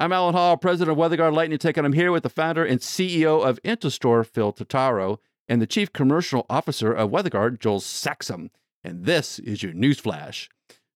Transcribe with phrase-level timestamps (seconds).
[0.00, 2.78] I'm Allen Hall, president of WeatherGuard Lightning Tech, and I'm here with the founder and
[2.78, 8.50] CEO of IntelStor, Phil Totaro, and the chief commercial officer of WeatherGuard, Joel Saxum.
[8.84, 10.46] And this is your Newsflash.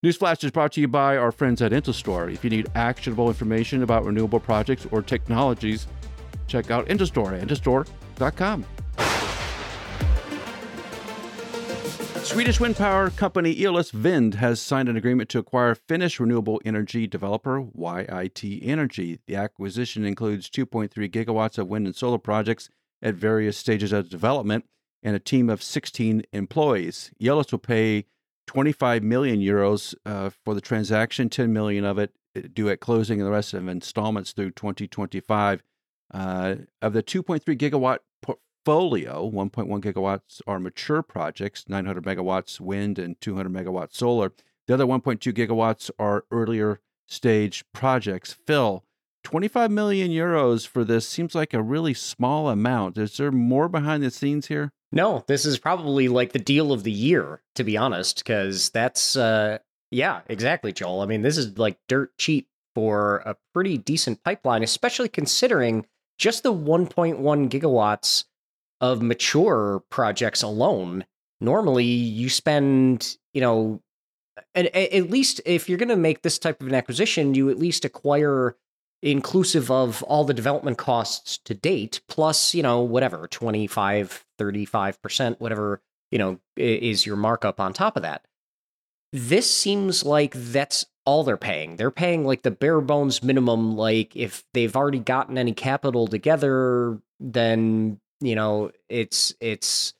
[0.05, 2.31] Newsflash is brought to you by our friends at IntelStor.
[2.33, 5.85] If you need actionable information about renewable projects or technologies,
[6.47, 8.72] check out IntelStor at.
[12.33, 17.05] Swedish wind power company Eolus Vind has signed an agreement to acquire Finnish renewable energy
[17.05, 19.19] developer YIT Energy.
[19.27, 22.71] The acquisition includes 2.3 gigawatts of wind and solar projects
[23.03, 24.65] at various stages of development
[25.03, 27.11] and a team of 16 employees.
[27.21, 28.05] Eolus will pay
[28.47, 33.19] 25 million euros uh, for the transaction, 10 million of it uh, due at closing,
[33.19, 35.61] and the rest of installments through 2025.
[36.11, 37.99] Uh, of the 2.3 gigawatt
[38.63, 44.31] portfolio, 1.1 gigawatts are mature projects, 900 megawatts wind and 200 megawatts solar.
[44.67, 48.33] The other 1.2 gigawatts are earlier stage projects.
[48.45, 48.83] Phil,
[49.23, 52.97] 25 million euros for this seems like a really small amount.
[52.97, 54.71] Is there more behind the scenes here?
[54.91, 59.15] No, this is probably like the deal of the year, to be honest, because that's,
[59.15, 59.57] uh,
[59.91, 61.01] yeah, exactly, Joel.
[61.01, 65.85] I mean, this is like dirt cheap for a pretty decent pipeline, especially considering
[66.17, 67.17] just the 1.1
[67.49, 68.25] gigawatts
[68.83, 71.05] of mature projects alone,
[71.39, 73.81] normally you spend, you know,
[74.53, 77.85] at, least if you're going to make this type of an acquisition, you at least
[77.85, 78.57] acquire
[79.01, 85.81] inclusive of all the development costs to date, plus, you know, whatever, 25, 35%, whatever,
[86.11, 88.25] you know, is your markup on top of that.
[89.13, 91.77] This seems like that's all they're paying.
[91.77, 93.77] They're paying like the bare bones minimum.
[93.77, 99.93] Like if they've already gotten any capital together, then you know it's it's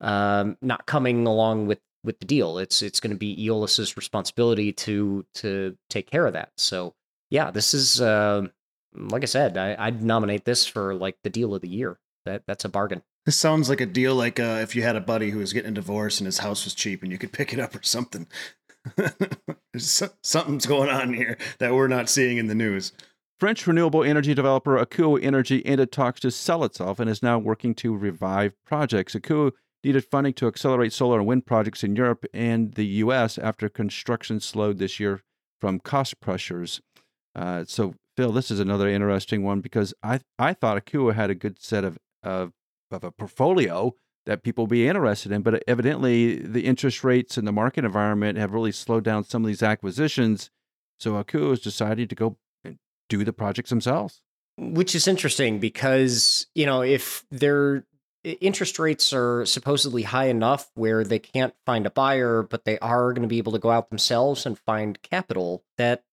[0.00, 2.58] um, not coming along with with the deal.
[2.58, 6.50] It's it's going to be Eolus's responsibility to to take care of that.
[6.56, 6.94] So
[7.30, 8.46] yeah, this is uh,
[8.94, 11.98] like I said, I, I'd nominate this for like the deal of the year.
[12.26, 13.02] That that's a bargain.
[13.26, 15.72] This sounds like a deal like uh, if you had a buddy who was getting
[15.72, 18.26] a divorce and his house was cheap and you could pick it up or something.
[19.76, 22.92] Something's going on here that we're not seeing in the news.
[23.40, 27.74] French renewable energy developer Akuo Energy ended talks to sell itself and is now working
[27.76, 29.14] to revive projects.
[29.14, 29.52] Akuo
[29.82, 33.38] needed funding to accelerate solar and wind projects in Europe and the U.S.
[33.38, 35.22] after construction slowed this year
[35.58, 36.82] from cost pressures.
[37.34, 41.34] Uh, so, Phil, this is another interesting one because I I thought Akuo had a
[41.34, 42.52] good set of of,
[42.90, 43.94] of a portfolio
[44.26, 48.52] that people be interested in, but evidently the interest rates and the market environment have
[48.52, 50.50] really slowed down some of these acquisitions.
[50.98, 52.36] So Akuo has decided to go
[53.10, 54.22] do the projects themselves.
[54.56, 57.84] Which is interesting because, you know, if their
[58.24, 63.12] interest rates are supposedly high enough where they can't find a buyer, but they are
[63.12, 66.04] going to be able to go out themselves and find capital, that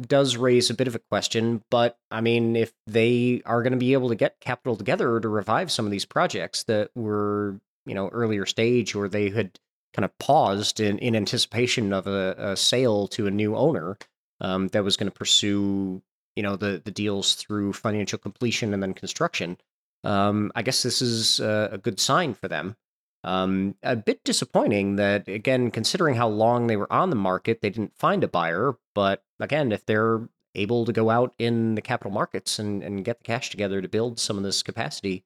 [0.00, 1.62] does raise a bit of a question.
[1.70, 5.28] But I mean, if they are going to be able to get capital together to
[5.28, 9.58] revive some of these projects that were, you know, earlier stage or they had
[9.94, 13.96] kind of paused in, in anticipation of a, a sale to a new owner
[14.40, 16.02] um, that was going to pursue
[16.36, 19.58] you know the the deals through financial completion and then construction.
[20.04, 22.76] Um, I guess this is a, a good sign for them.
[23.24, 27.70] Um, a bit disappointing that again, considering how long they were on the market, they
[27.70, 28.76] didn't find a buyer.
[28.94, 33.18] But again, if they're able to go out in the capital markets and, and get
[33.18, 35.24] the cash together to build some of this capacity,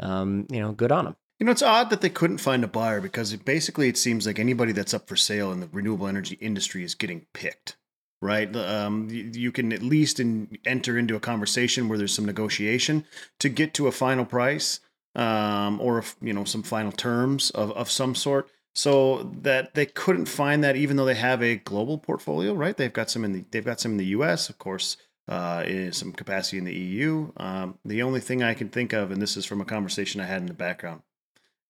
[0.00, 1.16] um, you know, good on them.
[1.38, 4.26] You know, it's odd that they couldn't find a buyer because it, basically it seems
[4.26, 7.76] like anybody that's up for sale in the renewable energy industry is getting picked
[8.26, 8.54] right?
[8.56, 13.04] Um, you, you, can at least in, enter into a conversation where there's some negotiation
[13.38, 14.80] to get to a final price
[15.14, 18.50] um, or you know some final terms of, of some sort.
[18.74, 22.76] So that they couldn't find that, even though they have a global portfolio, right?
[22.76, 24.50] They've got some in the they've got some in the U.S.
[24.50, 24.96] of course.
[25.28, 27.32] Uh, some capacity in the EU.
[27.36, 30.26] Um, the only thing I can think of, and this is from a conversation I
[30.26, 31.02] had in the background,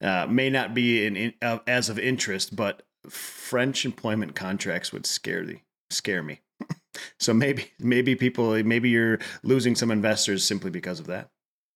[0.03, 5.06] uh, may not be in, in uh, as of interest, but French employment contracts would
[5.06, 6.41] scare the scare me.
[7.19, 11.31] So maybe maybe people maybe you're losing some investors simply because of that.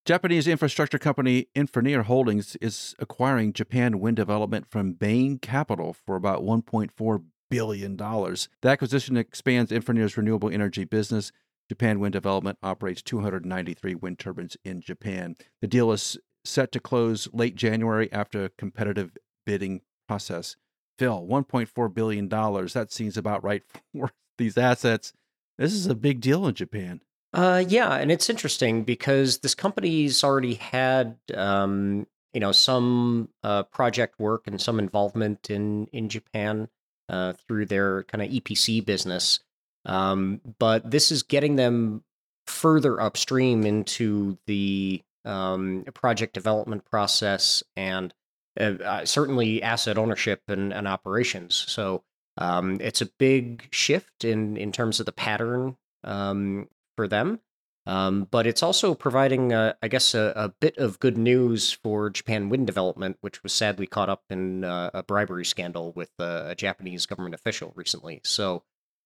[0.06, 6.42] Japanese infrastructure company Infroneer Holdings is acquiring Japan wind development from Bain Capital for about
[6.42, 8.48] 1.4 billion dollars.
[8.62, 11.32] The acquisition expands Infroneer's renewable energy business.
[11.68, 15.36] Japan Wind Development operates 293 wind turbines in Japan.
[15.60, 20.56] The deal is set to close late January after a competitive bidding process.
[20.98, 22.28] Phil, $1.4 billion.
[22.28, 23.62] That seems about right
[23.94, 25.12] for these assets.
[25.58, 27.00] This is a big deal in Japan.
[27.32, 33.62] Uh, yeah, and it's interesting because this company's already had, um, you know, some uh,
[33.64, 36.68] project work and some involvement in in Japan
[37.08, 39.40] uh, through their kind of EPC business.
[39.84, 42.02] Um, but this is getting them
[42.46, 48.12] further upstream into the um, project development process and
[48.58, 51.54] uh, uh, certainly asset ownership and, and operations.
[51.54, 52.02] So
[52.40, 57.40] um, it's a big shift in in terms of the pattern um, for them.
[57.86, 62.10] Um, but it's also providing, uh, I guess, a, a, bit of good news for
[62.10, 66.54] Japan wind development, which was sadly caught up in uh, a bribery scandal with a
[66.54, 68.20] Japanese government official recently.
[68.22, 68.64] So,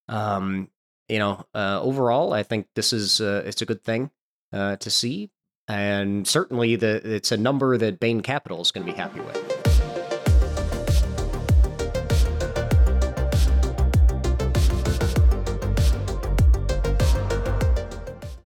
[0.09, 0.71] um,
[1.09, 4.11] you know, uh, overall, I think this is uh, it's a good thing
[4.53, 5.31] uh, to see,
[5.69, 9.54] and certainly the it's a number that Bain Capital is going to be happy with.